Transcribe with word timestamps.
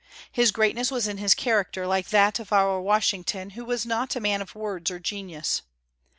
His 0.31 0.49
greatness 0.51 0.89
was 0.89 1.07
in 1.07 1.17
his 1.19 1.35
character, 1.35 1.85
like 1.85 2.07
that 2.09 2.39
of 2.39 2.51
our 2.51 2.81
Washington, 2.81 3.51
who 3.51 3.63
was 3.63 3.85
not 3.85 4.15
a 4.15 4.19
man 4.19 4.41
of 4.41 4.55
words 4.55 4.89
or 4.89 4.97
genius. 4.97 5.61